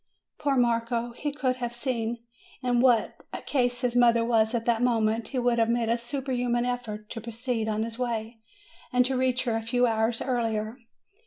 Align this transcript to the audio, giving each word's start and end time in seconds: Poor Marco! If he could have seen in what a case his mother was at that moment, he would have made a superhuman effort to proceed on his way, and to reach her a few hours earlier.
Poor 0.39 0.55
Marco! 0.57 1.11
If 1.11 1.17
he 1.19 1.31
could 1.31 1.57
have 1.57 1.75
seen 1.75 2.23
in 2.63 2.79
what 2.79 3.21
a 3.31 3.43
case 3.43 3.81
his 3.81 3.95
mother 3.95 4.25
was 4.25 4.55
at 4.55 4.65
that 4.65 4.81
moment, 4.81 5.27
he 5.27 5.37
would 5.37 5.59
have 5.59 5.69
made 5.69 5.89
a 5.89 5.97
superhuman 5.99 6.65
effort 6.65 7.07
to 7.11 7.21
proceed 7.21 7.67
on 7.67 7.83
his 7.83 7.99
way, 7.99 8.39
and 8.91 9.05
to 9.05 9.15
reach 9.15 9.43
her 9.43 9.55
a 9.55 9.61
few 9.61 9.85
hours 9.85 10.19
earlier. 10.19 10.75